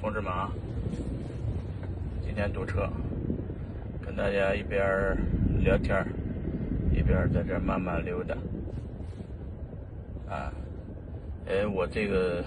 [0.00, 0.50] 同志们啊，
[2.22, 2.88] 今天堵车，
[4.00, 5.14] 跟大家一边
[5.62, 6.02] 聊天
[6.90, 8.34] 一边在这慢慢溜达。
[10.26, 10.50] 啊，
[11.46, 12.42] 哎，我这个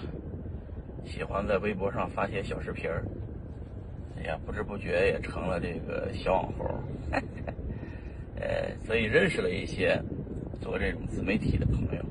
[1.06, 3.04] 喜欢在微博上发些小视频儿，
[4.18, 6.66] 哎呀，不知不觉也成了这个小网红，
[8.34, 9.96] 呃， 所以认识了一些
[10.60, 12.04] 做这种自媒体的朋友。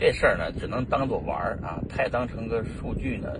[0.00, 3.34] 这事儿呢，只能当做玩儿啊，太当成个数据呢，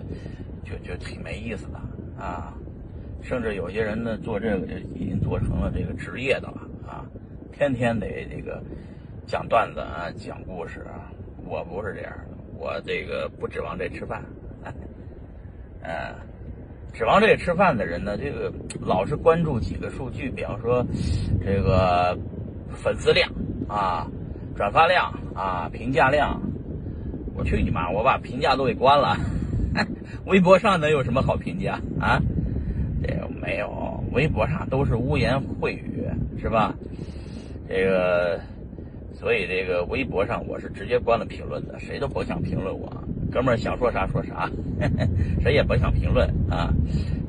[0.63, 1.79] 就就挺没意思的
[2.23, 2.53] 啊。
[3.23, 7.03] 甚至有些人呢，做这个就已经做成了这个职业的了啊，
[7.51, 8.61] 天天得这个
[9.25, 11.11] 讲段子啊，讲故事啊。
[11.43, 14.23] 我不是这样的，我这个不指望这吃饭，
[15.81, 16.13] 嗯、
[16.93, 20.85] 指望这吃饭的人呢，这个老是关注几个数据，比方说
[21.43, 22.15] 这个
[22.71, 23.27] 粉丝量
[23.67, 24.07] 啊、
[24.55, 26.41] 转发量啊、评价量。
[27.33, 27.89] 我去你妈！
[27.89, 29.17] 我把评价都给关了，
[30.27, 32.21] 微博上能有什么好评价啊？
[33.01, 36.05] 这个没有，微博上都是污言秽语，
[36.39, 36.75] 是吧？
[37.67, 38.39] 这个，
[39.13, 42.91] 所以这个微博上我是直接关了评论的，谁都甭想评论我，
[43.31, 44.51] 哥们儿想说啥说啥，
[45.41, 46.73] 谁也甭想评论啊。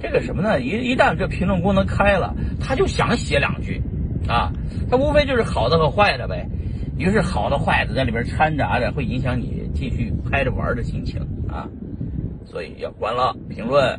[0.00, 0.60] 这个什么呢？
[0.60, 3.80] 一一旦这评论功能开了，他就想写两句
[4.28, 4.52] 啊，
[4.90, 6.48] 他无非就是好的和坏的呗。
[7.02, 11.68] 于是好的坏的在里边掺杂着，会影响你继续拍着玩的心情啊。
[12.44, 13.98] 所以要关了评论，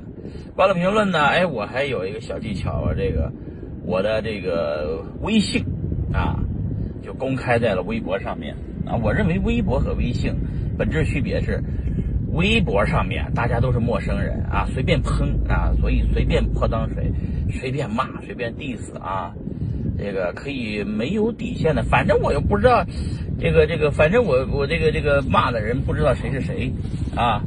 [0.55, 3.29] 关了评论呢，哎，我还有一个小技巧啊，这个
[3.85, 5.65] 我的这个微信
[6.13, 6.39] 啊，
[7.01, 8.95] 就公开在了微博上面啊。
[8.95, 10.33] 我认为微博和微信
[10.77, 11.61] 本质区别是，
[12.31, 17.11] 微博上面大家都是陌生人啊，随便喷啊，所以随便泼脏水，
[17.51, 19.33] 随便骂，随便 diss 啊。
[20.03, 22.85] 这个可以没有底线的，反正我又不知道，
[23.39, 26.73] 这个这个，反正我我这个这个骂的人不知道谁是谁
[27.15, 27.41] 啊，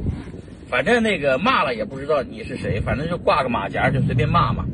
[0.67, 4.65] 反正那个骂了也不知道你是谁，反正就挂个马甲就随便骂嘛。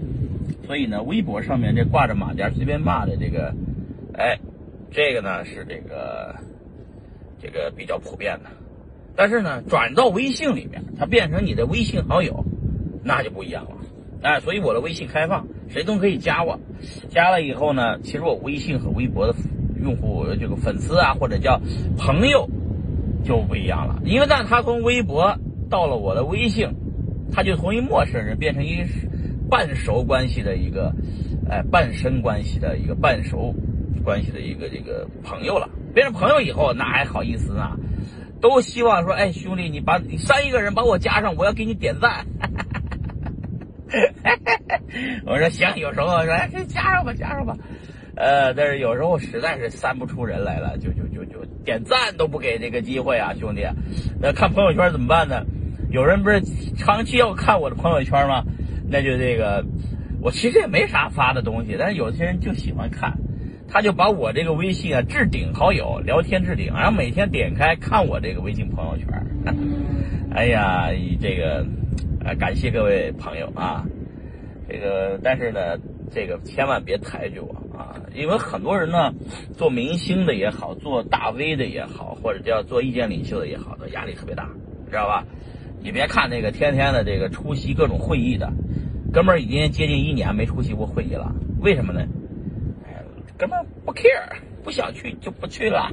[0.66, 3.54] 所以呢，微博上面这挂着马甲随便骂的这个，
[4.14, 4.40] 哎，
[4.92, 6.36] 这个呢是这个
[7.42, 8.50] 这个比较普遍的，
[9.14, 12.46] 但是呢，转到微信里面，它变成你的微信好友，
[13.04, 13.73] 那就不一样了。
[14.24, 16.60] 哎，所以我的微信开放，谁都可以加我。
[17.10, 19.36] 加了以后呢，其实我微信和微博的
[19.82, 21.62] 用户这个粉丝啊，或者叫
[21.98, 22.50] 朋友
[23.26, 24.02] 就不一样了。
[24.06, 25.38] 因为但他从微博
[25.70, 26.70] 到了我的微信，
[27.34, 28.86] 他就从一陌生人变成一
[29.50, 30.96] 半熟关系的一个，
[31.50, 33.54] 哎，半生关系的一个半熟
[34.06, 35.70] 关系的一个这个朋友了。
[35.94, 37.78] 变成朋友以后，那还好意思呢？
[38.42, 42.26] 都希望说，哎，兄弟，你把你三一个人把我加上，我要给你点赞。
[45.26, 47.56] 我说行，有时候说哎，加上吧，加上吧。
[48.16, 53.66] 呃，但是有时候实在是删不出人来了，就就就就点赞都不给这个机会啊，兄弟。
[54.22, 55.44] 那看朋友圈怎么办呢？
[55.90, 56.42] 有人不是
[56.78, 58.44] 长期要看我的朋友圈吗？
[58.88, 59.66] 那就这个，
[60.22, 63.14] 我其实也没啥发的东西，但是有些人就喜欢看，
[63.68, 69.08] 他就把我这个微信啊置顶好友，聊天置顶，然后每天点开看我这个微信朋友圈。
[70.34, 70.90] 哎呀，
[71.20, 71.66] 这个。
[72.26, 73.84] 啊，感谢各位朋友啊，
[74.70, 75.78] 这个但是呢，
[76.10, 79.14] 这个千万别抬举我啊，因为很多人呢，
[79.58, 84.50] 做明星的也好，做大 V 的也好，或者叫做意见领袖的也好，的压力特别大，
[84.90, 85.26] 知道吧？
[85.82, 88.54] 你别看那个天天的这个出席各种会议的，
[89.12, 92.08] 哥们儿已经接近一年没出席过会议了，为什么呢？
[92.88, 93.04] 哎，
[93.38, 95.92] 哥们不 care，不想去就不去了。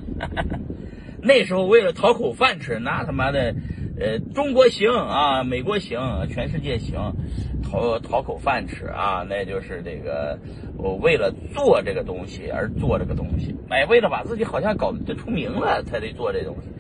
[1.22, 3.52] 那时候为了讨口饭吃，那他妈的。
[4.00, 7.14] 呃，中国行啊，美国行，全世界行，
[7.62, 10.38] 讨讨口饭吃啊，那就是这个
[10.78, 16.70] 我为了做这个东西而做这个东西，哎，为了把自己好像搞得出名了才得做这东西。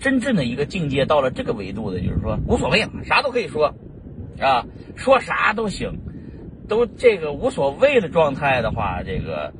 [0.00, 3.72] 真正的一个境界到了这个维度的，就是说无所谓了，啥都可以说，
[4.40, 6.00] 啊，说啥都行，
[6.68, 9.52] 都这个无所谓的状态的话，这个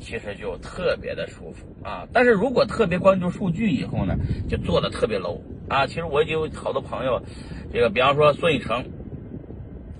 [0.00, 2.06] 其实就特别的舒服啊。
[2.12, 4.16] 但是如果特别关注数据以后呢，
[4.48, 5.40] 就做的特别 low。
[5.68, 7.20] 啊，其实我也有好多朋友，
[7.70, 8.86] 这个比方说孙宇成，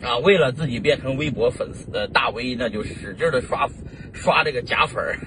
[0.01, 3.69] 啊，为了自己变成微博粉丝的大 V，那就使劲的刷
[4.15, 5.19] 刷这个假粉儿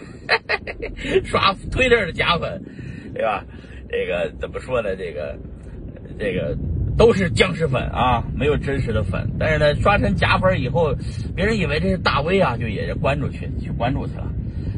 [1.25, 2.59] 刷推特的假粉，
[3.13, 3.45] 对吧？
[3.87, 4.95] 这个怎么说呢？
[4.95, 5.37] 这个
[6.17, 6.57] 这个
[6.97, 9.29] 都是僵尸粉啊，没有真实的粉。
[9.37, 10.95] 但是呢，刷成假粉以后，
[11.35, 14.27] 别人以为这是大 V 啊，就也就关注去去关注去了。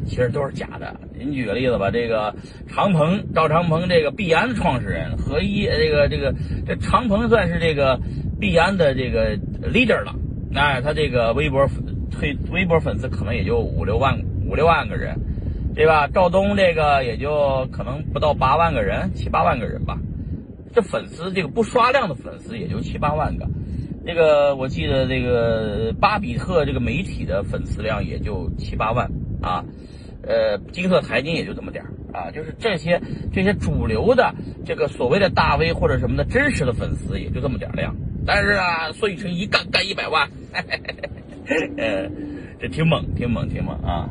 [0.06, 0.94] 其实都是假的。
[1.18, 2.34] 您举个例子吧，这个
[2.68, 6.34] 长鹏赵长鹏，这个币安的创始人合一，这个这个
[6.66, 7.98] 这长鹏算是这个
[8.40, 10.14] 币安的这个 leader 了。
[10.54, 11.68] 哎，他这个微博
[12.10, 15.16] 推微博粉丝可能也就五六万五六万个人，
[15.74, 16.06] 对吧？
[16.06, 19.98] 赵东这个也就可能不到八万个人，七八万个人吧。
[20.72, 23.48] 这粉丝这个不刷量的粉丝也就七八万个，
[24.04, 29.10] 这个我记得这个巴比特这个媒体的粉丝量也就七八万
[29.40, 29.64] 啊，
[30.26, 33.00] 呃，金色财经也就这么点儿啊，就是这些
[33.32, 34.34] 这些主流的
[34.64, 37.94] 这个所谓的大 V 或者什么的真实的粉丝也就这么点儿量，
[38.26, 40.28] 但是啊，孙宇晨一干干一百万，
[41.76, 42.08] 呃，
[42.60, 44.08] 这挺猛，挺猛，挺猛啊。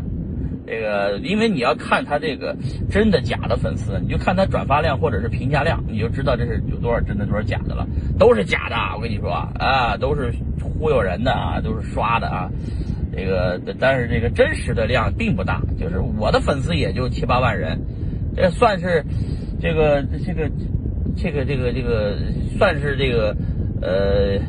[0.66, 2.56] 这个，因为你要看他这个
[2.90, 7.86] 真的假的粉丝，你就看他转发量或者是评价量，你就知道这是有多少真的多少假的了。
[8.18, 12.50] 都是假的，我跟你说啊，都是忽悠人的啊，都是刷的啊。
[13.16, 17.82] 这个，但是这个真实的量并不大，就是我的粉丝也就七八万人，
[18.36, 19.06] 这算是
[19.62, 20.50] 这个这个
[21.16, 22.18] 这个这个这个
[22.58, 23.36] 算是这个
[23.82, 24.40] 呃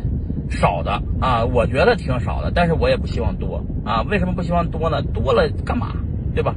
[0.50, 4.02] 少的啊，我觉得挺少的，但是我也不希望多啊。
[4.02, 5.02] 为什么不希望多呢？
[5.02, 5.96] 多了干嘛？
[6.34, 6.54] 对吧？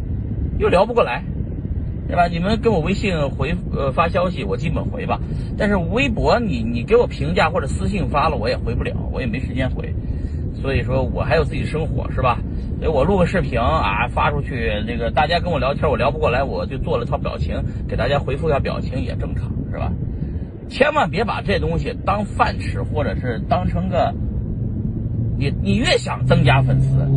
[0.57, 1.23] 又聊不过来，
[2.07, 2.27] 对吧？
[2.27, 5.19] 你们给我微信回呃发消息，我基本回吧。
[5.57, 9.93] 但是微博你你给我评价或者私信发了，我也回不了，我也没时间回。
[10.61, 12.39] 所以说我还有自己生活，是吧？
[12.79, 19.91] 所以我录个视频啊发出去，这个大家跟我聊天，我聊不过来，我就做了套表情，给大家回复一下表情也正常，是吧？
[20.69, 24.13] 千万别把这东西当饭吃，或者是当成个
[25.37, 27.07] 你你越想增加粉丝。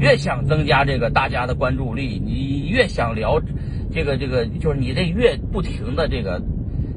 [0.00, 3.42] 越想增加这个大家的关注力，你越想聊
[3.90, 6.40] 这个这个，就是你这越不停的这个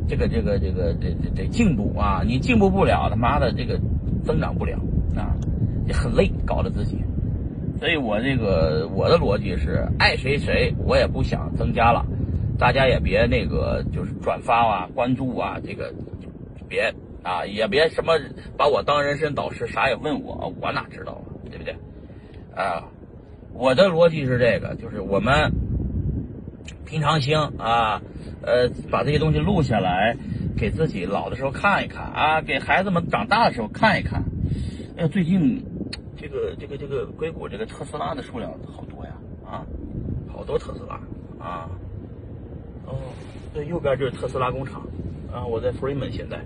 [0.07, 3.80] 这个这个这个这这这进步啊，你进步不了，他妈的这个
[4.24, 4.78] 增长不了
[5.16, 5.33] 啊，
[5.88, 6.98] 也很累，搞得自己。
[7.80, 12.06] 所以我这个我的逻辑是，爱谁谁，我也不想增加了，
[12.60, 15.92] 大家也别那个就是转发啊、关注啊，这个
[16.69, 16.94] 别
[17.24, 18.13] 啊，也别什么
[18.56, 21.75] 把我当人生导师，啥也问我，我哪知道啊，对不对？
[22.56, 22.83] 啊，
[23.54, 25.51] 我的逻辑是这个，就是我们
[26.86, 28.01] 平常心啊，
[28.44, 30.16] 呃，把这些东西录下来，
[30.56, 34.24] 给自己老的时候看一看啊，给孩子们长大的时候看一看。
[34.98, 35.63] 哎，最近
[36.21, 39.12] 这个这个这个硅谷这个特斯拉的数量好多呀，
[39.44, 39.65] 啊，
[40.31, 41.00] 好多特斯拉
[41.44, 41.68] 啊。
[42.85, 42.95] 哦，
[43.56, 44.85] 这右边就是特斯拉工厂
[45.33, 46.39] 啊，我在 Freeman 现在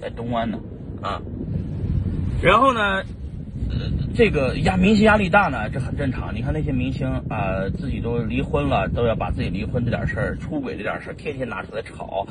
[0.00, 0.60] 在东湾呢
[1.02, 1.20] 啊，
[2.42, 3.02] 然后呢？
[4.14, 6.34] 这个压明星压力大呢，这很正常。
[6.34, 12.26] 你看那些明星啊，自己都离婚了，都要把自己离婚这点事儿、出轨这点事儿，天天拿出来炒，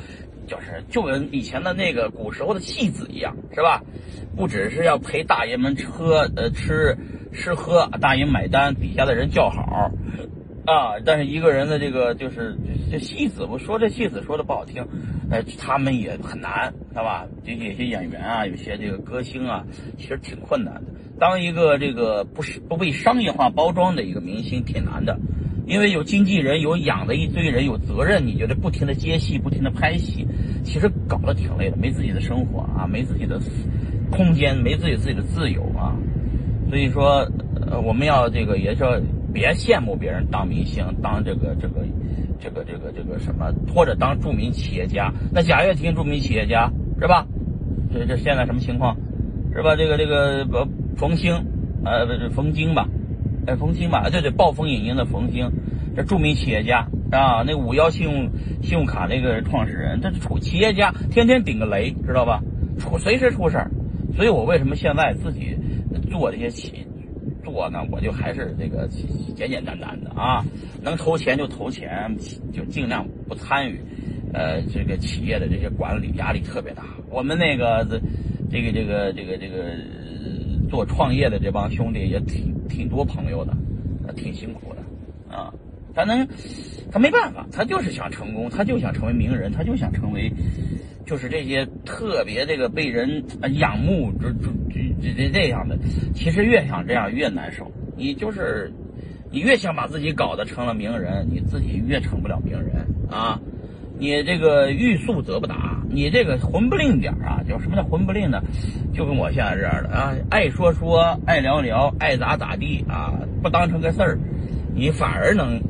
[0.46, 3.82] 就是就跟以前的那个古时候的戏子一样，是吧？
[4.36, 6.96] 不只是要陪大爷们喝呃吃
[7.32, 9.90] 吃喝，大爷买单，底下的人叫好
[10.66, 11.00] 啊。
[11.06, 12.56] 但是一个人的这个就是
[12.90, 14.86] 这戏子，我说这戏子说的不好听，
[15.30, 17.26] 呃，他们也很难，是吧？
[17.44, 19.64] 这有些演员啊，有些这个歌星啊，
[19.96, 20.82] 其实挺困难的。
[21.18, 25.18] 当一个这个不是不被商业化包装的一个明星挺难的，
[25.66, 30.26] 因为有经纪人，有养的一堆人，有责任，你觉得不停的接戏，不停的拍戏，
[30.64, 33.40] 其实搞得挺累的，没自己的生活啊，没自己的
[34.10, 35.96] 空间，没自己自己的自由啊。
[36.70, 37.28] 所以说，
[37.68, 39.00] 呃，我们要这个也说
[39.32, 41.84] 别羡慕别人当明星，当这个这个
[42.38, 45.12] 这个这个这个什么，或者当著名企业家。
[45.32, 47.26] 那贾跃亭著名企业家是吧？
[47.92, 48.96] 这这现在什么情况？
[49.52, 49.74] 是吧？
[49.74, 50.77] 这个这个不。
[50.98, 51.32] 冯兴，
[51.84, 52.88] 呃，不是冯京吧？
[53.46, 54.10] 哎，冯兴吧？
[54.10, 55.48] 对对，暴风影音的冯兴，
[55.94, 58.28] 这著名企业家啊，那五幺信用
[58.60, 62.42] 信用卡那个创始人，这出企业家天天顶个雷，知道吧？
[62.80, 63.70] 出随时出事儿，
[64.16, 65.56] 所以我为什么现在自己
[66.10, 66.84] 做这些企
[67.44, 67.78] 做呢？
[67.92, 68.88] 我就还是这个
[69.36, 70.44] 简简单单的啊，
[70.82, 72.12] 能投钱就投钱，
[72.52, 73.80] 就尽量不参与，
[74.34, 76.82] 呃，这个企业的这些管理压力特别大。
[77.08, 78.00] 我们那个这
[78.50, 79.76] 这个这个这个这个。
[80.68, 83.56] 做创业的这帮兄弟也挺挺多朋友的，
[84.14, 85.52] 挺辛苦的，啊，
[85.94, 86.26] 他能，
[86.90, 90.32] 他没办法，他就是想成功，他就想成为名人，他就想成为，
[91.06, 93.24] 就是这些特别这个被人
[93.58, 94.48] 仰慕这这
[95.02, 95.78] 这这这样的。
[96.14, 98.72] 其实越想这样越难受，你就是
[99.30, 103.40] 你越想把自己搞得成了名人，你自己越成不了名人啊。
[104.00, 108.42] 你这个欲速则不达，你这个混不吝点啊，就什么叫混不吝呢？
[108.92, 114.18] 就跟我现在这样的啊，爱说说，爱聊聊，爱咋咋地啊，不当成个事儿，
[114.74, 115.60] 你反而能，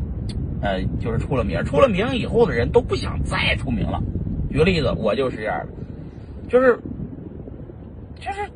[0.60, 1.64] 呃，就是出了名。
[1.64, 4.02] 出了名以后的人都不想再出名了。
[4.50, 5.68] 举个例子，我就是这样的，
[6.48, 6.78] 就是，
[8.18, 8.50] 就是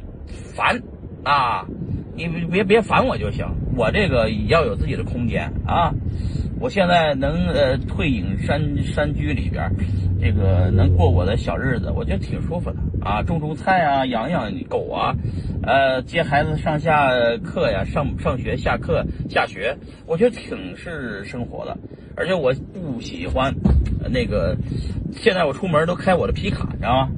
[0.54, 0.82] 烦
[1.22, 1.66] 啊，
[2.16, 5.94] 你别别烦我就行，我这个要有自己的空间啊。
[6.62, 9.68] 我现在能呃退隐山山居里边，
[10.20, 15.16] 这个能过我的小日子，我觉得挺舒服的啊，种种菜啊，养养狗啊，
[15.64, 19.76] 呃，接孩子上下课呀，上上学下课下学，
[20.06, 21.76] 我觉得挺是生活的。
[22.14, 23.52] 而且我不喜欢
[24.08, 24.56] 那个，
[25.10, 27.10] 现在我出门都开我的皮卡，你知道吗？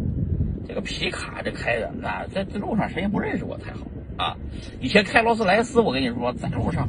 [0.66, 3.80] 这个皮卡这开的，那在路上谁也不认识我才好
[4.16, 4.36] 啊！
[4.80, 6.88] 以前开劳斯莱斯，我跟你说，在路上，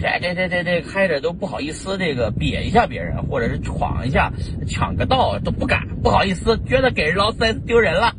[0.00, 4.32] 这这这这这开着都不好意思，这个瘪一下别人，或者是闯一下
[4.66, 8.14] 抢个道都不敢，不好意思，觉得给劳斯莱斯丢人了，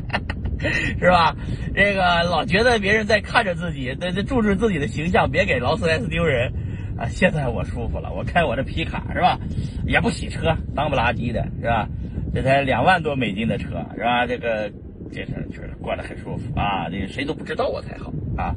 [0.98, 1.36] 是吧？
[1.74, 6.52] 这个老觉得别人在看着自己，在这注视自己的形象，别给劳斯莱斯丢人
[6.98, 7.08] 啊！
[7.08, 9.38] 现在我舒服了，我开我这皮卡是吧？
[9.86, 11.88] 也不洗车，脏不拉几的是吧？
[12.34, 14.26] 这才两万多美金的车是吧？
[14.26, 14.70] 这个
[15.12, 16.88] 这事儿确实过得很舒服啊！
[16.90, 18.54] 这谁都不知道我才好啊！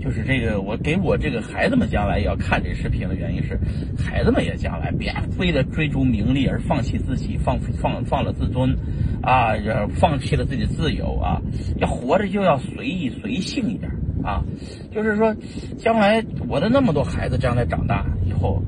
[0.00, 3.58] 就是这个，我给我这个孩子们将来也要看这视频的原因是，
[4.02, 8.76] 孩子们也将来别为了追逐名利而放弃自己，放放放了自尊
[9.22, 9.54] 啊，
[9.94, 11.40] 放弃了自己自由啊！
[11.78, 13.90] 要活着就要随意随性一点
[14.24, 14.42] 啊！
[14.90, 15.34] 就是说，
[15.78, 18.62] 将来我的那么多孩子将来长大以后。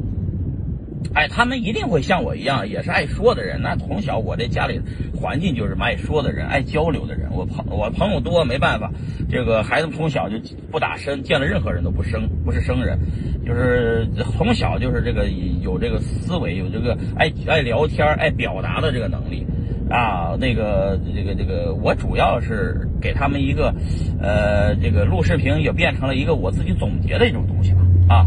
[1.15, 3.61] 哎，他们一定会像我一样，也是爱说的人。
[3.63, 4.81] 那从小我这家里
[5.15, 7.29] 环境就是爱说的人，爱交流的人。
[7.33, 8.91] 我朋我朋友多，没办法。
[9.29, 10.37] 这个孩子从小就
[10.71, 12.99] 不打生，见了任何人都不生，不是生人，
[13.47, 15.27] 就是从小就是这个
[15.61, 19.47] 有这个思维，有这个爱爱聊天、爱表达的这个能力
[19.91, 20.37] 啊。
[20.41, 23.75] 那个这个这个，我主要是给他们一个，
[24.21, 28.27] 呃，这个录视频也变成了一个我自己总结的一种东西吧啊。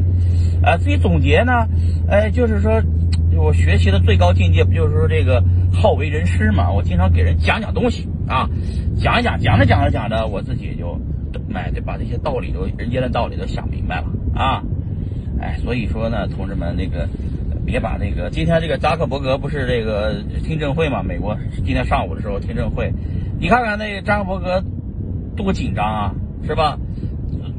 [0.65, 1.67] 啊，自己总结呢，
[2.09, 2.81] 哎，就是说，
[3.37, 6.71] 我学习的最高境界不就是说这个好为人师嘛？
[6.71, 8.49] 我经常给人讲讲东西啊，
[8.97, 10.99] 讲一讲，讲着讲着讲着，我自己就，
[11.53, 14.63] 哎，得把这些道理都人间的道理都想明白了啊，
[15.39, 17.07] 哎，所以说呢，同志们，那个
[17.63, 21.03] 别把那个今天这个扎克伯格不是这个听证会嘛？
[21.03, 22.91] 美国今天上午的时候听证会，
[23.39, 24.63] 你看看那扎克伯格
[25.35, 26.79] 多紧张啊，是吧？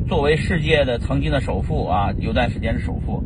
[0.09, 3.25] 作为世界的曾经的首富啊，有段时间的首富，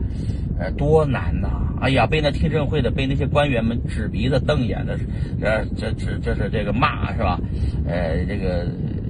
[0.59, 1.49] 呃，多难呐！
[1.81, 4.99] 哎呀，被那听证会的，被那些官员们指鼻子瞪眼的，
[5.41, 7.39] 这这这这是这个骂是吧？
[7.87, 8.67] 呃，这个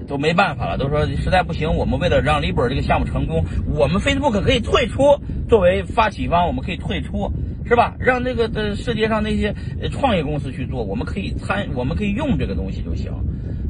[0.09, 7.33] 都没办法了，都说实在不行，我们为了让 Libra 这个项目成功，我们 Facebook 可以退出，作为发起方，我们可以退出，
[7.67, 7.95] 是吧？
[8.01, 9.55] 让那个的世界上那些
[9.91, 13.13] 创业公司去做，我们可以参，我们可以用这个东西就行。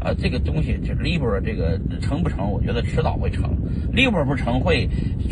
[0.00, 2.50] 啊，这个东西就 Libra 这个成不成？
[2.50, 3.56] 我觉得迟早会成。
[3.92, 4.88] Libra 不成会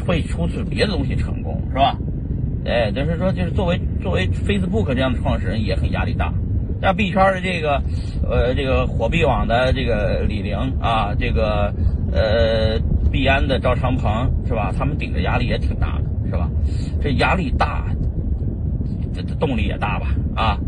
[0.06, 1.96] 会出自别的东西成功，是吧？
[2.66, 6.34] 哎，就是说，就是作为作为 Facebook 这样的创始人也很压力大。
[6.82, 7.82] 像币圈的这个
[8.28, 11.72] 呃这个火币网的这个李玲啊，这个
[12.12, 12.78] 呃
[13.10, 14.72] 币安的赵长鹏是吧？
[14.76, 16.50] 他们顶着压力也挺大的，是吧？
[17.00, 17.86] 这压力大，
[19.14, 20.14] 这这动力也大吧？
[20.36, 20.58] 啊？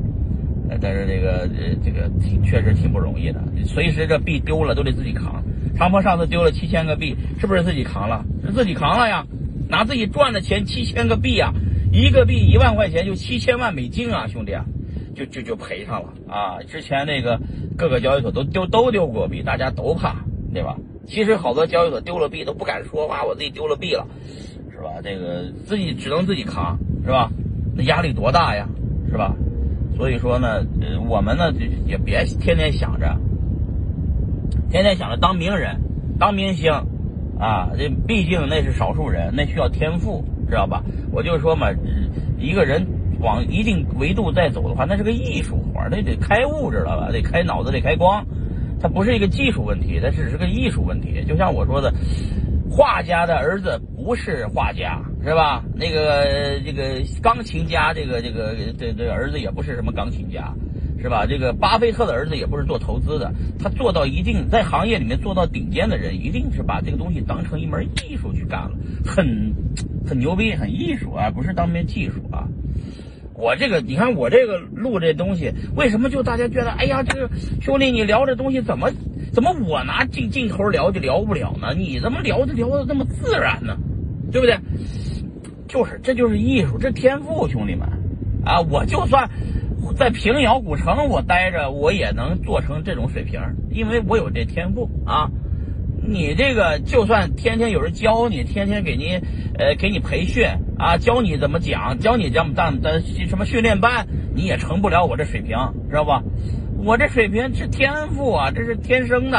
[0.81, 5.43] 但是这个呃，这个挺确实挺不容易的，随时这币丢了都得自己扛。
[5.77, 8.25] 长鹏上次丢了七千个币，是不是自己扛了？
[8.45, 9.27] 是自己扛了呀，
[9.69, 11.53] 拿自己赚的钱七千个币啊，
[11.93, 14.67] 一个币一万块钱就七千万美金啊，兄弟啊，
[15.15, 16.63] 就就就赔上了啊。
[16.69, 17.41] 之前那个
[17.79, 20.77] 各个交易所都丢都丢过币，大家都怕，对吧？
[21.07, 24.07] 其实好多交易所丢了币都不敢说哇，我自己丢了币了，
[24.71, 25.01] 是吧？
[25.03, 27.31] 这个自己只能自己扛，是吧？
[27.75, 28.69] 那压力多大呀，
[29.11, 29.35] 是吧？
[30.01, 33.19] 所以说呢，呃，我们呢就也别天天想着，
[34.71, 35.79] 天天想着当名人、
[36.19, 36.73] 当明星，
[37.39, 40.83] 啊，这毕竟那是少数人，那需要天赋，知道吧？
[41.13, 41.67] 我就说嘛，
[42.39, 42.87] 一个人
[43.21, 47.11] 往一定维度再走的话，那是个艺术活那得开悟，知道吧？
[47.13, 48.25] 得开脑子，得开光，
[48.81, 51.23] 它不是一个技术问题，它只是个艺术问题。
[51.29, 51.93] 就像我说的。
[52.73, 55.63] 画家的儿子不是画家，是吧？
[55.75, 60.55] 那个这个钢琴家，这个这个这这儿子也不是什么钢琴家，
[61.01, 61.27] 是吧？
[61.27, 68.71] 这个巴菲特的儿子也不是做投资的，他做到一定在行业里面做到顶尖的人，一定是把这个东西当成一门艺术去干了，
[69.05, 69.53] 很
[70.07, 72.49] 很牛逼，很艺术啊，不是当面技术啊。
[73.35, 78.91] 我这个，你看我这个录这东西，为什么就大家觉得，哎呀，这个兄弟你聊这东西怎么？
[79.33, 81.75] 怎么我拿镜镜头聊就聊不了呢？
[81.77, 83.77] 你怎么聊就聊的那么自然呢？
[84.33, 84.57] 对不对？
[85.71, 87.89] 就是，这就是艺术，这天赋，兄弟们
[88.45, 88.61] 啊！
[88.69, 89.31] 我就算
[89.97, 95.31] 在平遥古城我待着，我也能做成这种水平，因为我有这天赋啊。
[96.03, 99.21] 你这个就算天天有人教你，天天给你
[99.59, 100.45] 呃给你培训
[100.77, 105.57] 啊，教你怎么讲，教你这么当的什么训练班，你也成不了我这水平，
[105.89, 106.23] 知道吧？
[106.83, 109.39] 我这水平是天赋啊，这是天生的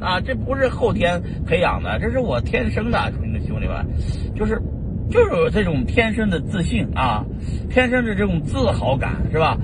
[0.00, 3.84] 啊，这不是后天培养的，这是我天生的，兄弟兄弟们，
[4.36, 4.60] 就是
[5.10, 7.24] 就是有这种天生的自信啊，
[7.70, 9.58] 天生的这种自豪感是吧？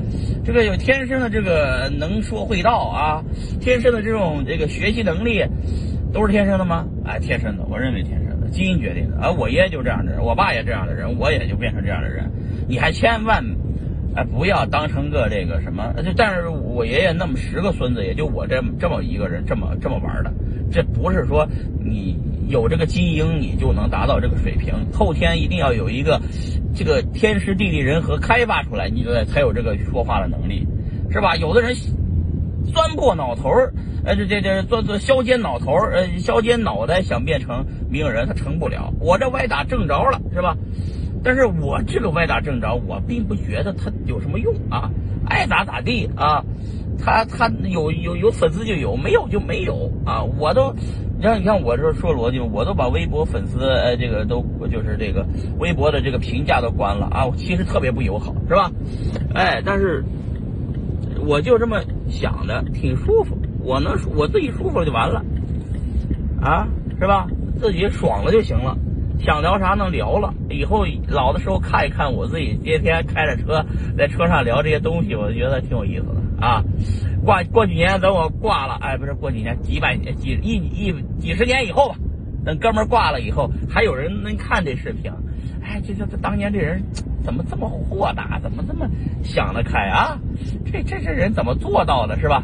[0.44, 3.24] 这个有天生的这个能说会道啊，
[3.60, 5.44] 天生的这种这个学习能力，
[6.12, 6.86] 都是天生的吗？
[7.04, 9.18] 哎，天生的，我认为天生的，基因决定的。
[9.20, 12.30] 而我爷爷就这样的人，我爸也这样的人，我也就变成这样的人。
[12.68, 13.44] 你还千万，
[14.14, 20.32] 哎，不要当成个这个什么，就但是我爷爷那么十个孙子，也就我这么这么一个人这么这么玩的，
[20.70, 21.46] 这不是说
[21.82, 22.18] 你
[22.48, 26.20] 有这个基因你就能达到这个水平，后天一定要有一个
[26.74, 30.66] 这个天时地利人和开发出来，你才有这个说话的能力，
[31.10, 31.36] 是吧？
[31.36, 31.76] 有的人
[32.72, 33.72] 钻破脑头儿。
[34.04, 38.94] 呃，这这这钻钻削尖脑头呃，削尖脑袋想变成名人，他成不了。
[39.00, 40.56] 我这歪打正着了，是吧？
[41.22, 44.88] 但是我这个歪打正着，我并不觉得他有什么用啊，
[45.26, 46.42] 爱咋咋地啊。
[47.00, 50.22] 他他有有有粉丝就有，没有就没有啊。
[50.22, 50.74] 我都，
[51.20, 55.26] 你看你看我这说逻辑，我都把微博粉丝呃这个都就是这个
[55.58, 57.28] 微博的这个评价都关了啊。
[57.36, 58.70] 其实特别不友好，是吧？
[59.34, 60.04] 哎，但是
[61.26, 63.36] 我就这么想的，挺舒服。
[63.64, 65.24] 我能我自己舒服了就完了，
[66.40, 66.68] 啊，
[67.00, 67.26] 是吧？
[67.58, 68.78] 自己爽了就行了，
[69.18, 70.32] 想聊啥能聊了。
[70.48, 76.64] 以后老的时候看一看我自己，天天开着车在车上聊这些东西，我觉得挺有意思的啊。
[77.24, 81.96] 挂过几年等我挂了，哎，不是过几年，几百年几一一几十年以后吧，
[82.44, 85.12] 等哥们挂了以后，还有人能看这视频。
[85.62, 86.82] 哎，这这这当年这人
[87.22, 88.88] 怎么这么豁达，怎么这么
[89.22, 90.18] 想得开啊？
[90.72, 92.42] 这这这人怎么做到的，是吧？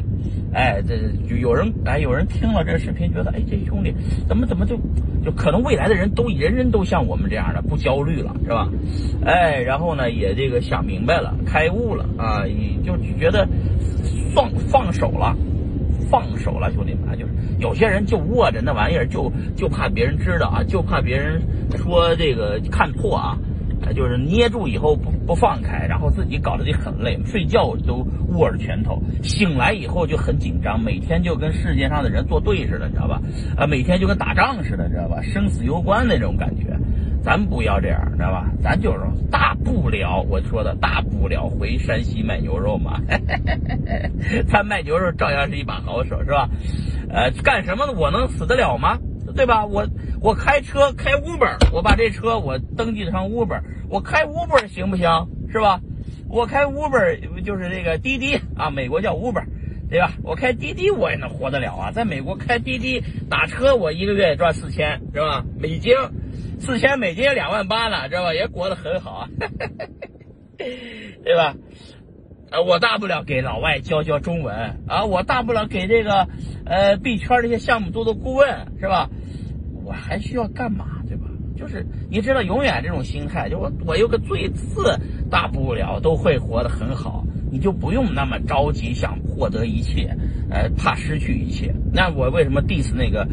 [0.53, 0.97] 哎，这
[1.29, 3.95] 就有人哎，有人听了这视频，觉得哎，这兄弟
[4.29, 4.77] 怎么怎么就
[5.25, 8.69] 就可能未来的人都人人都像我们这样的不焦虑了，是吧？
[9.25, 12.45] 哎，然后呢，也这个想明白了，开悟了啊，
[12.85, 13.49] 就觉得
[14.35, 15.37] 放放手了，
[16.11, 21.41] 放手了，兄弟们，就是有些人就握着那玩意儿，就就怕别人知道啊，就怕别人
[21.77, 23.39] 说这个看破啊。
[23.95, 27.97] 就是捏住以后不不放开，然后自己搞得就很累，睡觉都
[28.33, 33.21] 握着拳头，醒来以后就很紧张，每天就跟世界上的人作对似的，你知道吧？
[33.59, 35.21] 啊，每天就跟打仗似的，知道吧？
[35.21, 36.75] 生死攸关那种感觉，
[37.25, 38.51] 咱不要这样，知道吧？
[38.63, 39.01] 咱就是
[39.31, 43.01] 大不了，我说的大不了回山西卖牛肉嘛，
[44.51, 46.49] 他卖牛肉照样是一把好手，是吧？
[47.09, 48.99] 呃，干什么我能死得了吗？
[49.35, 49.65] 对吧？
[49.65, 49.89] 我
[50.21, 55.09] 我开车开 Uber，我把这车我登记上 Uber，我开 Uber 行不行？
[55.51, 55.81] 是吧？
[56.29, 59.45] 我开 Uber 就是这个滴滴啊，美国叫 Uber，
[59.89, 60.13] 对吧？
[60.23, 65.43] 我开滴滴我也能活得了啊，在美国开滴滴打车，我一个月也赚四千，是吧？
[65.59, 65.95] 美金，
[66.65, 68.35] 四千美金两万八呢，知道吧？
[68.35, 69.29] 也过得很好啊，
[70.59, 71.55] 对吧？
[72.51, 76.27] 呃，我大不了给老外教教中文啊，我大不了给这个
[76.65, 78.49] 呃币圈这些项目做做顾问，
[78.81, 79.11] 是吧？
[79.85, 81.25] 我还需要干嘛，对吧？
[81.57, 84.99] 就是你知道，永远这种心态，就我我有个最次，
[85.31, 87.25] 大不了都会活得很好，
[87.55, 90.13] 你就不用那么着急想获得一切，
[90.51, 91.73] 呃，怕失去一切。
[91.93, 93.25] 那我为什么 diss 那个，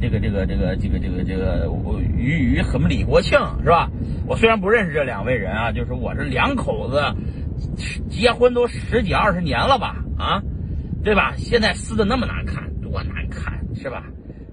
[0.00, 3.90] 这个这个这个这个这个这个我于于和李国庆是吧？
[4.28, 7.02] 我虽然不认识这两位人啊，就是我是两口子，
[8.08, 10.40] 结婚都十几二十年了吧，啊，
[11.02, 11.34] 对吧？
[11.36, 14.04] 现在撕的那么难看，多难看，是吧？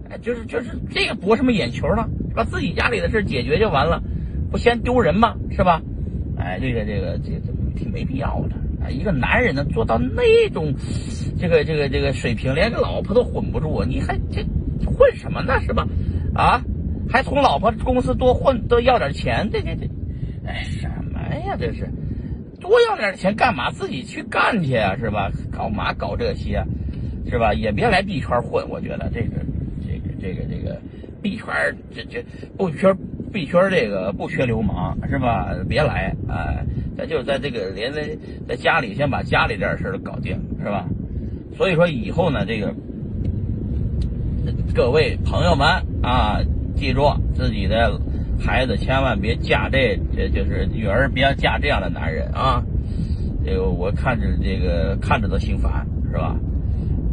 [0.09, 2.09] 哎就是就是这个博什么眼球呢？
[2.33, 4.01] 把自己家里的事解决就完了，
[4.49, 5.35] 不嫌丢人吗？
[5.51, 5.79] 是吧？
[6.39, 8.55] 哎，这个这个这这挺没必要的。
[8.83, 10.73] 啊，一个男人能做到那种
[11.39, 14.43] 这个这个这个水平，连个老婆都混不住，你还这
[14.85, 15.59] 混什么呢？
[15.61, 15.87] 是吧？
[16.33, 16.61] 啊，
[17.09, 19.49] 还从老婆公司多混多要点钱？
[19.51, 19.89] 这这这，
[20.45, 21.55] 哎，什么呀？
[21.59, 21.89] 这是
[22.59, 23.71] 多要点钱干嘛？
[23.71, 24.95] 自己去干去啊？
[24.97, 25.31] 是吧？
[25.51, 26.63] 搞嘛搞这些？
[27.29, 27.53] 是吧？
[27.53, 29.45] 也别来币圈混，我觉得这个。
[30.23, 30.79] 这个这个
[31.19, 31.45] 币圈
[31.95, 32.23] 这这
[32.55, 32.93] 不缺
[33.33, 35.49] 币圈这个不缺流氓是吧？
[35.67, 36.61] 别来啊！
[36.97, 40.87] 咱就在这个连在在家里先把家里这点事儿搞定是吧？
[41.57, 42.73] 所以说以后呢，这个
[44.73, 45.67] 各位朋友们
[46.01, 46.39] 啊，
[46.75, 47.99] 记住自己的
[48.39, 52.63] 孩子千万别嫁这这就是女儿别嫁这样的男人啊！
[53.45, 56.35] 这个我看着这个看着都心烦是吧？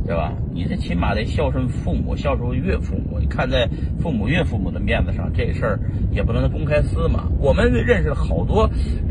[0.08, 0.32] 对吧？
[0.54, 3.18] 你这起码得孝顺父母，孝顺岳父母。
[3.20, 3.68] 你看在
[4.00, 5.78] 父母岳父母的面子上，这事儿
[6.10, 7.28] 也不能公开撕嘛。
[7.38, 8.62] 我们认识好多，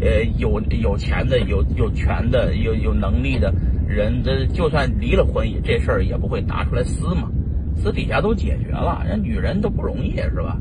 [0.02, 3.54] 呃，有有钱的、有有权的、有有能力的
[3.88, 7.30] 人，这就算离了婚，这事儿也不会拿出来撕嘛。
[7.76, 10.58] 私底下都解决了，人女人都不容易是吧？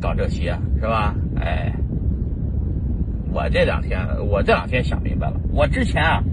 [0.00, 1.14] 搞这些是吧？
[1.36, 1.72] 哎，
[3.32, 6.24] 我这两天，我这两天想明白了，我之前啊。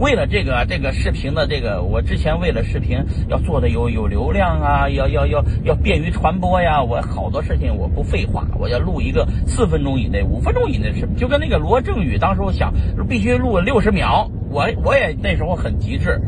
[0.00, 12.72] 为了这个这个视频的这个，我之前为了视频要做的有有流量啊，要要要要便于传播呀，我好多事情我不废话，我要录一个四分钟以内、五分钟以内的视频，就跟那个罗振宇当时我想
[13.10, 16.18] 必须录六十秒，我我也那时候很极致，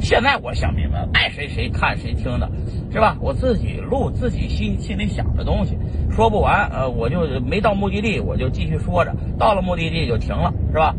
[0.00, 2.50] 现在我想明白了，爱谁谁看谁听的，
[2.90, 3.16] 是吧？
[3.20, 5.78] 我自己录自己心心里想的东西，
[6.10, 10.96] 说不完，呃，我就没到目的地，我就继续说着，到了目的地就停了，是吧？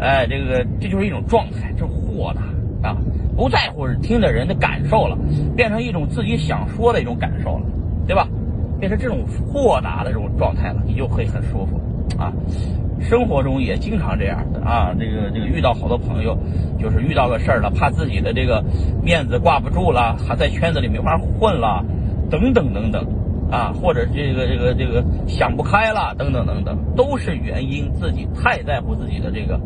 [0.00, 2.96] 哎，这个这就是一种状态，这豁达啊，
[3.36, 5.16] 不在乎听的人的感受了，
[5.54, 7.66] 变成一种自己想说的一种感受了，
[8.06, 8.26] 对吧？
[8.80, 11.78] 变成这种豁达的这种状态了，你就会很舒服
[12.18, 12.32] 啊。
[12.98, 16.36] 生活中也经常这样的啊，这个这个遇到好多朋友，
[16.78, 18.64] 就是遇到个事儿了，怕自己的这个
[19.02, 21.84] 面子挂不住了，还在圈子里没法混了，
[22.30, 23.06] 等等等等，
[23.50, 29.60] 啊，或者这个这个这个想不开了，等等等等，都是原因自己太在乎自己的这个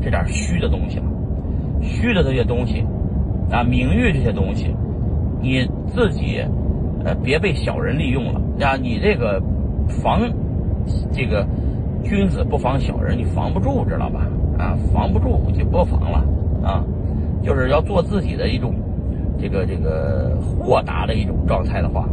[0.00, 1.04] 这点虚的东西了，
[1.82, 2.84] 虚的这些东西
[3.50, 4.74] 啊，名誉这些东西，
[5.40, 6.42] 你自己
[7.04, 9.42] 呃别被小人利用了啊，你这个
[10.02, 10.20] 防
[11.12, 11.46] 这个。
[12.04, 14.26] 君子不防小人，你防不住，知道吧？
[14.58, 16.24] 啊，防不住就不防了
[16.60, 16.84] 啊，
[17.44, 18.74] 就是要做自己的一种
[19.40, 22.08] 这个这个豁达的一种状态的话，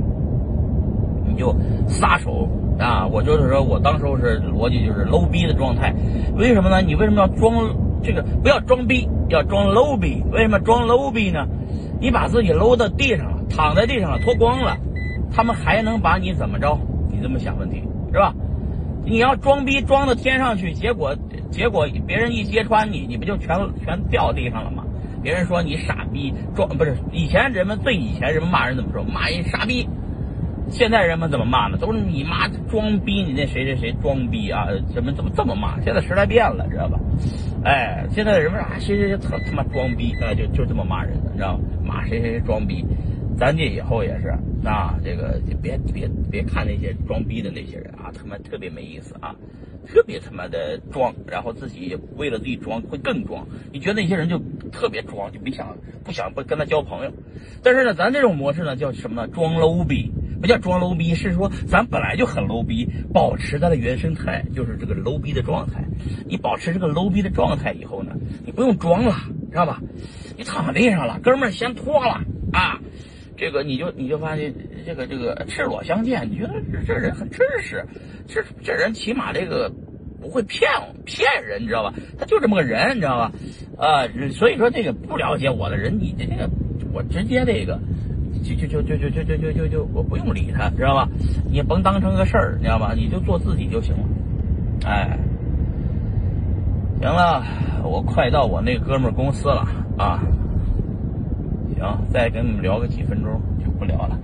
[1.40, 1.56] 就
[1.88, 2.48] 撒手
[2.78, 3.08] 啊！
[3.08, 5.96] 我就是说我当时候是逻辑就是 low 逼的状态，
[6.36, 6.82] 为什么呢？
[6.82, 8.22] 你为什么要装这个？
[8.44, 10.24] 不要装逼，要装 low 逼。
[10.32, 11.48] 为什么装 low 逼呢？
[12.00, 14.78] 你把自己搂到地上了，躺在地上了，脱光了，
[15.32, 16.78] 他们还能把你怎么着？
[17.10, 18.34] 你这么想问题是吧？
[19.04, 21.16] 你要装逼装到天上去，结果
[21.50, 24.84] 结果别人一揭穿你，你不就全全掉地上了吗？
[25.22, 29.04] 别人说你傻逼，装不是以前人们最以前人们骂人怎么说？
[29.04, 29.90] 骂人傻逼。
[30.70, 31.78] 现在人们怎么骂呢？
[31.78, 34.68] 都是你妈装逼，你那谁谁谁装逼啊？
[34.94, 35.80] 怎么怎么这么骂？
[35.82, 37.00] 现在时代变了，知道吧？
[37.64, 41.64] 哎，现在人们啊谁谁谁特他妈装逼啊，就就这么骂人的，知道吗？
[41.84, 42.86] 骂谁谁谁装逼。
[43.38, 44.28] 咱这以后也是
[44.66, 49.34] 啊，这个别别别看那些装逼的那些人啊，他妈特别没意思啊，
[49.88, 53.48] 特别他妈的装，然后自己为了自己装会更装。
[53.72, 54.38] 你觉得那些人就
[54.72, 57.12] 特别装，就别想不想不跟他交朋友。
[57.64, 59.28] 但是呢，咱这种模式呢叫什么呢？
[59.34, 65.84] 装 low 逼，不叫装 low 逼，是说咱本来就很 low 逼，保持它的原生态，就是这个 low 逼的状态。
[66.28, 68.14] 你保持这个 low 逼的状态以后呢，
[68.46, 69.16] 你不用装了，
[69.52, 69.82] 知道吧？
[70.38, 72.22] 你躺地上了，哥们儿先脱了
[72.54, 72.80] 啊。
[73.36, 74.54] 这个你就你就发现
[74.86, 77.86] 这个这个赤裸相见，你觉得这这人很真实，
[78.28, 79.72] 这这人起码这个
[80.22, 80.70] 不会骗
[81.06, 81.94] 骗人，你知道吧？
[82.18, 83.32] 他就这么个人，你知道吧？
[83.78, 86.50] 啊，所以说这个不了解我的人，你这个
[86.92, 87.80] 我直接这个
[88.44, 91.10] 就就就就就就就就就就我不用理他，知道吧？
[91.50, 92.94] 你甭当成个事儿，你知道吧？
[92.96, 94.04] 你就做自己就行了。
[94.86, 95.18] 哎，
[97.02, 97.44] 行了，
[97.84, 100.22] 我快到我那哥们儿公司了啊。
[101.78, 104.20] 行，再跟你们聊个几分钟就不聊了。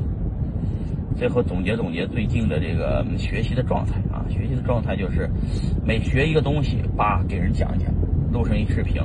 [1.16, 5.30] 最后总结总结最近的这个学习的状态啊，学习的状态就是
[5.86, 7.90] 每学一个东西，叭给人讲讲，
[8.34, 9.02] 录成一视频，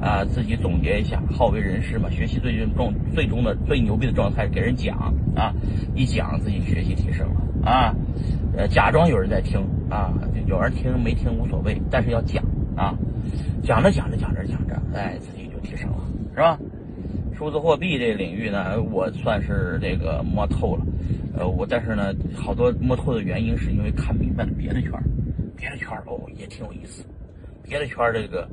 [0.00, 1.22] 啊，自己总结一下。
[1.30, 4.96] 好为人师嘛，学习最终重最终的最牛逼的状态给人讲
[5.36, 5.52] 啊，
[5.94, 7.94] 一讲自己学习提升了啊，
[8.56, 9.60] 呃，假装有人在听
[9.90, 10.12] 啊，
[10.46, 12.42] 有人听没听无所谓，但是要讲
[12.76, 12.94] 啊，
[13.62, 15.98] 讲着讲着讲着讲着，哎，自己就提升了，
[16.34, 16.58] 是吧？
[17.36, 20.86] 数字货币这个领域呢，我算是这个摸透了，
[21.38, 25.02] 呃，我但是呢，好多摸透的原因是因为看明白了别的圈儿，
[25.56, 27.02] 别的圈儿哦也挺有意思，
[27.70, 28.48] 别的圈儿这个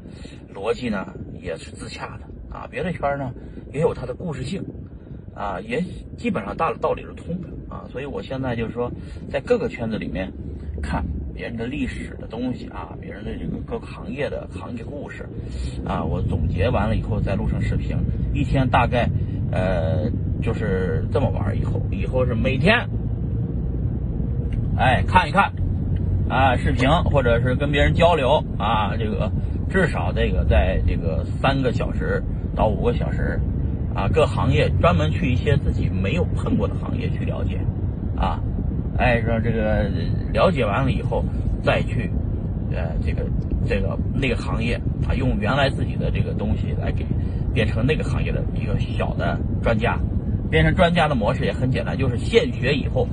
[0.53, 3.33] 逻辑呢也是自洽的啊，别的圈儿呢
[3.73, 4.63] 也有它的故事性，
[5.33, 5.83] 啊，也
[6.15, 8.91] 基本上大的道理是通的啊，所以我现在就是说，
[9.31, 10.31] 在各个圈子里面
[10.83, 11.03] 看。
[11.33, 15.23] 别人的历史的东西啊，别人的这个各个行业的行业故事，
[15.85, 17.95] 啊，我总结完了以后再录成视频，
[18.33, 19.07] 一天大概
[19.51, 20.09] 呃
[20.41, 22.89] 就是这么玩以后以后是每天，
[24.75, 25.53] 哎看一看
[26.29, 29.31] 啊视频或者是跟别人交流啊，这个
[29.69, 32.23] 至少这个在这个三个小时
[32.55, 33.39] 到五个小时
[33.95, 37.59] 啊，各行业专门去一些自己没有碰过的行业去了解
[38.15, 38.39] 啊。
[38.97, 39.89] 哎，说这个
[40.33, 41.23] 了解完了以后，
[41.61, 42.09] 再去，
[42.71, 43.23] 呃，这个
[43.65, 44.73] 这个那个行业
[45.07, 47.05] 啊，用原来自己的这个东西来给
[47.53, 49.99] 变成那个行业的一个小的专家，
[50.49, 53.07] 变成专家的模式也很简单，就是现学以后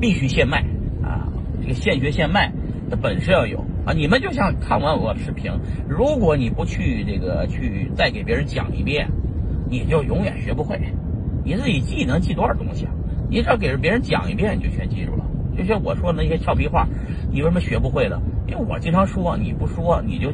[0.00, 0.64] 必须现卖
[1.04, 1.30] 啊，
[1.62, 2.52] 这个现学现卖
[2.88, 3.92] 的本事要有啊。
[3.92, 5.52] 你们就像看完我视频，
[5.88, 9.08] 如果你不去这个去再给别人讲一遍，
[9.68, 10.78] 你就永远学不会。
[11.44, 12.92] 你自己记能记多少东西啊？
[13.30, 15.24] 你只要给别人讲一遍，你就全记住了。
[15.56, 16.86] 就像我说的那些俏皮话，
[17.30, 18.20] 你为什么学不会的？
[18.46, 20.30] 因为我经常说，你不说，你就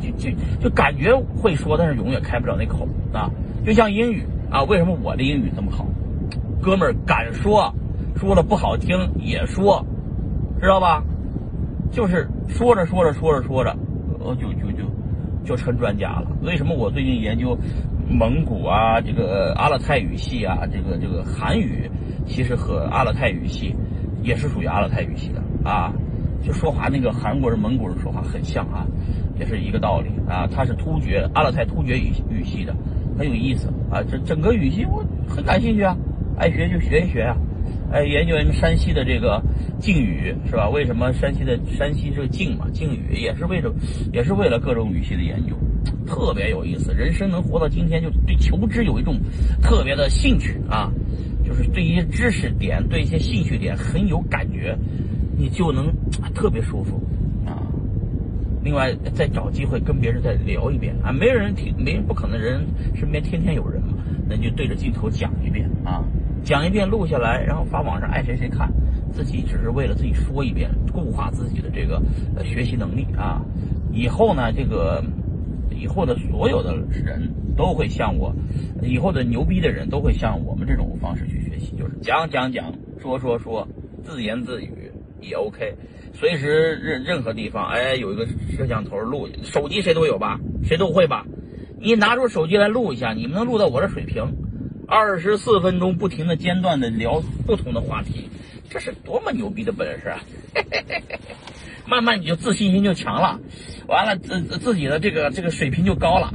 [0.00, 3.30] 就就就感觉会说，但是永远开不了那口啊。
[3.64, 5.86] 就像英语啊，为什么我的英语这么好？
[6.62, 7.74] 哥们儿敢说，
[8.16, 9.84] 说了不好听也说，
[10.60, 11.02] 知道吧？
[11.90, 13.76] 就是说着说着说着说着，
[14.20, 14.84] 呃，就就就
[15.44, 16.30] 就成专家了。
[16.42, 17.58] 为什么我最近研究
[18.08, 21.90] 蒙古啊，这个阿勒泰语系啊，这个这个韩语，
[22.26, 23.74] 其实和阿勒泰语系
[24.22, 25.92] 也是属于阿勒泰语系的啊，
[26.42, 28.86] 就说话那个韩国人、蒙古人说话很像啊，
[29.38, 30.46] 也是一个道理啊。
[30.46, 32.74] 它是突厥阿勒泰突厥语语系的，
[33.18, 34.02] 很有意思啊。
[34.08, 35.96] 这整个语系我很感兴趣啊，
[36.38, 37.36] 爱学就学一学啊。
[37.92, 39.42] 哎，研究研究山西的这个
[39.80, 40.68] 晋语是吧？
[40.68, 43.72] 为什么山西的山西这个晋嘛，晋语也是为了
[44.12, 45.56] 也是为了各种语系的研究。
[46.06, 49.16] 特别有意思，人生能活到今天，就对求知有一种
[49.62, 50.92] 特别的兴趣啊，
[51.44, 54.76] 就是对一些知识点、对一些兴趣点很有感觉，
[55.36, 55.86] 你就能
[56.34, 57.00] 特别舒服
[57.46, 57.62] 啊。
[58.62, 62.60] 另外，再找机会跟别人再聊一遍啊，没人听，没人不可能，人
[62.94, 63.94] 身边天天有人嘛，
[64.28, 66.04] 那就对着镜头讲一遍啊，
[66.42, 68.72] 讲一遍录下来，然后发网上，爱谁谁看，
[69.12, 72.02] 自己只是为了自己说一遍，固化自己的这个
[72.36, 73.42] 呃学习能力啊。
[73.92, 75.02] 以后呢，这个。
[75.72, 78.34] 以后的所有的人都会像我，
[78.82, 83.66] 以后的牛逼的人都会像我们这种方式去学习，就是讲讲讲，说说说，
[84.02, 85.74] 自言自语也 OK。
[86.12, 91.24] 随时任任何地方，哎，有一个摄像头录，手机谁都有吧，谁都会吧。
[91.80, 94.22] 你拿出手机来录一下，你们能录到我这水平，
[94.90, 98.28] 二十四分钟不停的间断的聊不同的话题，
[98.68, 100.20] 这是多么牛逼的本事啊！
[101.86, 103.38] 慢慢你就自信心就强了。
[103.86, 106.34] 完了，自自己的这个这个水平就高了，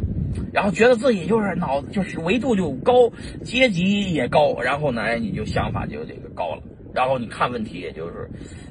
[0.54, 3.12] 然后觉得自己就是脑子就是维度就高，
[3.44, 6.64] 阶级也高，然后呢，你就想法就这个高了，
[6.96, 8.30] 然后你看问题也就是，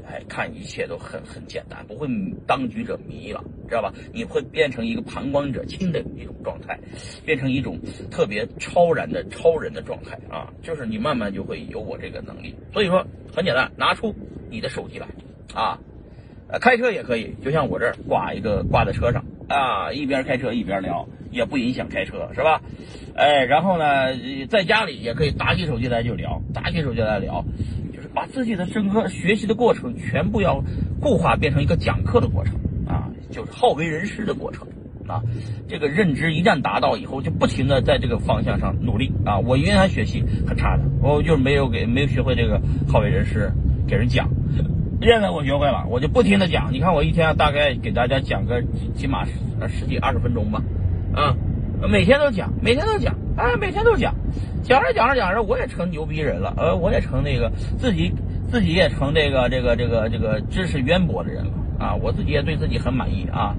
[0.09, 2.09] 哎，看一切都很很简单，不会
[2.47, 3.93] 当局者迷了，知道吧？
[4.15, 6.81] 你会变成一个旁观者清的一种状态，
[7.27, 7.79] 变成一种
[8.11, 10.51] 特别超然的超人的状态啊！
[10.63, 14.15] 就是你慢慢就会有我这个能力，所以说很简单，拿出
[14.51, 15.07] 你的手机来
[15.55, 15.79] 啊。
[16.49, 22.63] 呃，开车也可以，就像我这儿挂一个挂在车上啊，一边开车一边聊，也不影响开车，是吧？
[23.17, 24.15] 哎，然后呢，
[24.51, 27.45] 在家里也可以打起手机来就聊，打起手机来聊，
[28.15, 30.63] 把自己的整个学习的过程全部要
[31.01, 32.55] 固化变成一个讲课的过程
[32.87, 34.69] 啊，就是好为人师的过程
[35.09, 35.23] 啊。
[35.69, 39.39] 这个认知一旦达到以后，就不停的在这个方向上努力啊。
[39.41, 43.53] 我原来学习很差的，我就是没有给没有学会这个好为人师，
[43.89, 44.29] 给人讲。
[45.03, 46.73] 现在我学会了，我就不停的讲。
[46.73, 48.63] 你看我一天大概给大家讲个
[48.95, 50.63] 起码十几二十分钟吧，
[51.13, 51.37] 啊，
[51.91, 53.15] 每天都讲，每天都讲，
[53.45, 54.15] 哎，每天都讲，
[54.63, 58.11] 讲着讲着讲着，我也成牛逼人了，呃，我也成那个自己
[58.49, 63.55] 自己也成这个这个这个这个知识渊博的人了啊，我自己也对自己很满意啊。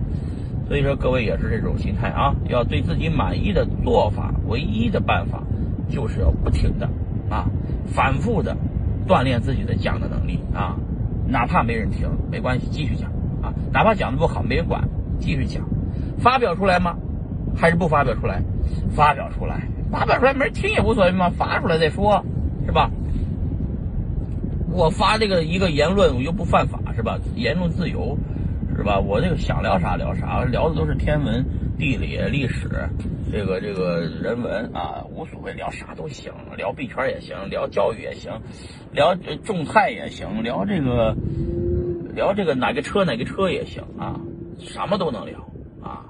[0.67, 5.43] 所以说各位也是这种心态啊，要对自己满意的做法，唯一的办法
[5.87, 6.89] 就是要不停的
[7.29, 7.45] 啊，
[7.85, 8.57] 反复的
[9.07, 10.75] 锻炼自己的讲的能力啊。
[11.27, 13.11] 哪怕没人听，没关系，继续讲
[13.43, 13.53] 啊！
[13.71, 14.87] 哪怕讲的不好，没人管，
[15.19, 15.63] 继续讲。
[16.17, 16.95] 发表出来吗？
[17.55, 18.41] 还是不发表出来？
[18.95, 22.23] 发表出来，发表出来没人听也无所谓嘛，发出来再说，
[22.65, 22.89] 是吧？
[24.71, 27.17] 我发这个一个言论，我又不犯法，是吧？
[27.35, 28.17] 言论自由，
[28.75, 28.99] 是吧？
[28.99, 31.45] 我这个想聊啥聊啥，聊的都是天文、
[31.77, 32.69] 地理、历史，
[33.31, 38.33] 这个这个人文啊，无所谓，聊啥都行，聊币圈也行，聊教育也行。
[38.91, 41.15] 聊种菜也行，聊这个，
[42.13, 44.19] 聊这个哪个车哪个车也行啊，
[44.59, 45.39] 什么都能聊
[45.81, 46.03] 啊。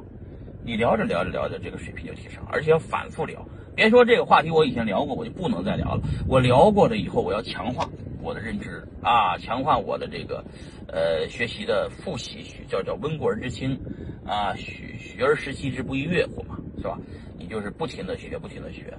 [0.64, 3.46] 你聊着聊着聊着，这个水平就提升，而且要反复聊。
[3.76, 6.02] 别说这个话题我以前聊过，我就不能再聊了。
[6.28, 7.90] 我聊过了以后，我要强化
[8.22, 10.44] 我的认知啊，强化我的这个
[10.88, 13.78] 呃学习的复习，叫叫温故而知新
[14.26, 16.98] 啊，学学而时习之，不亦乐乎嘛，是吧？
[17.38, 18.94] 你就是不停的学，不停的学。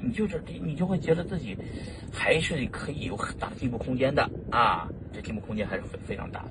[0.00, 1.56] 你就是你，你就会觉得自己
[2.12, 4.88] 还是可以有很大的进步空间的啊！
[5.12, 6.50] 这进步空间还是非非常大的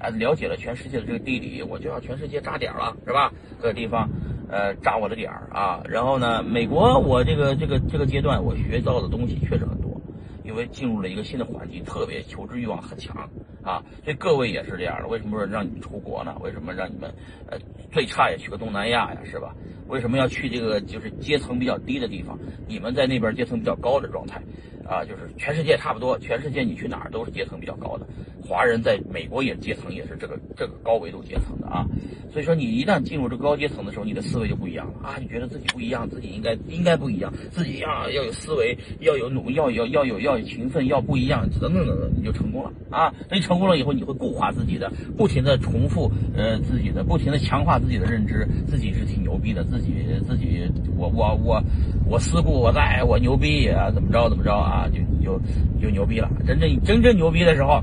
[0.00, 0.08] 啊！
[0.08, 3.30] 了解了全世界的这个地理，我就要全世界扎点了，是吧？
[3.60, 4.08] 各个地方
[4.48, 5.82] 呃扎我的点儿啊！
[5.88, 10.00] 然后呢，美国我这个这个这个阶段我学到的东西确实很多，
[10.42, 13.28] 因为进入了一个新的环境，特别求知欲望很强
[13.62, 13.84] 啊！
[14.02, 16.34] 所以各位也是这样的，为什么说让你们出国呢？
[16.40, 17.14] 为什么让你们
[17.50, 17.58] 呃
[17.92, 19.20] 最差也去个东南亚呀？
[19.24, 19.54] 是吧？
[19.86, 22.38] 为什么要去这个就是阶层比较低的地方？
[22.66, 24.40] 你们在那边阶层比较高的状态，
[24.88, 28.06] 啊，就是全世界差不多，全世界你去哪儿都是阶层比较高的。
[28.42, 31.86] 华人在美国也阶层也是这个这个高维度阶层的啊。
[32.32, 35.18] 所以说你一旦进入这高阶层的时候，你的思维就不一样了啊！
[35.20, 43.12] 你觉得自己不一样，自己应该应该不一样，自己要要有思维，要有努，要要要有要有勤奋，要不一样，等等等等，你就成功了啊！
[43.28, 49.92] 那你成功了以后，你会固化自己的，不停的重复呃自己的，不停的强化自己的认知，自己是挺牛逼的，自己
[50.24, 51.60] 自己我我我
[52.08, 55.40] 我思故我在，我牛逼啊，怎么着怎么着啊，啊就就
[55.80, 56.30] 就牛逼了。
[56.46, 57.82] 真正真正牛逼的时候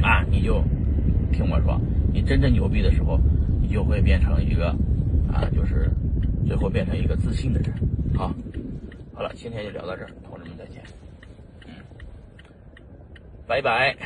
[0.00, 0.62] 啊，你就
[1.32, 1.80] 听我说。
[2.12, 3.18] 你真正牛逼的时候，
[3.60, 4.68] 你就会变成一个，
[5.32, 5.90] 啊，就是
[6.46, 7.72] 最后变成一个自信的人。
[8.14, 8.32] 好，
[9.14, 10.82] 好了，今天就聊到这儿，同志们再见。
[11.66, 11.72] 嗯，
[13.46, 13.96] 拜拜。